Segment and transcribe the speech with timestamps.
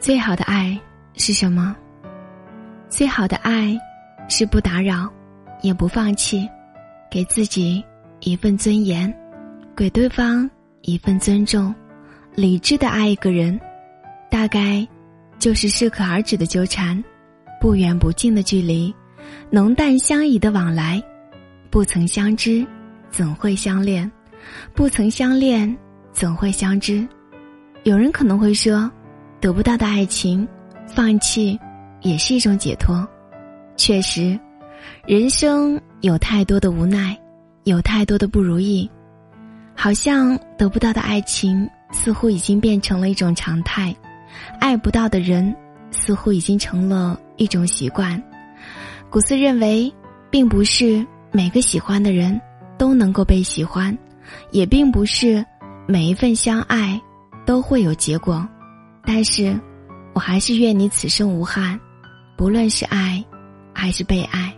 [0.00, 0.80] 最好的爱
[1.12, 1.76] 是什么？
[2.88, 3.78] 最好的爱
[4.30, 5.06] 是不打扰，
[5.60, 6.48] 也不放弃，
[7.10, 7.84] 给自己
[8.20, 9.14] 一份尊严，
[9.76, 10.48] 给对方
[10.80, 11.74] 一份尊重，
[12.34, 13.60] 理智的爱一个人，
[14.30, 14.88] 大概
[15.38, 17.04] 就是适可而止的纠缠，
[17.60, 18.94] 不远不近的距离，
[19.50, 21.00] 浓淡相宜的往来，
[21.68, 22.66] 不曾相知，
[23.10, 24.10] 怎会相恋？
[24.74, 25.76] 不曾相恋，
[26.10, 27.06] 怎会相知？
[27.82, 28.90] 有人可能会说。
[29.40, 30.46] 得不到的爱情，
[30.86, 31.58] 放弃
[32.02, 33.06] 也是一种解脱。
[33.76, 34.38] 确实，
[35.06, 37.18] 人生有太多的无奈，
[37.64, 38.88] 有太多的不如意，
[39.74, 43.96] 好像得不到的爱情似乎已经变成了一种常态，
[44.60, 45.54] 爱不到的人
[45.90, 48.22] 似乎已经成了一种习惯。
[49.08, 49.90] 古斯认为，
[50.28, 52.38] 并不是每个喜欢的人
[52.76, 53.96] 都能够被喜欢，
[54.50, 55.42] 也并不是
[55.88, 57.00] 每一份相爱
[57.46, 58.46] 都会有结果。
[59.12, 59.58] 但是，
[60.14, 61.76] 我还是愿你此生无憾，
[62.36, 63.22] 不论是爱，
[63.74, 64.56] 还是被爱。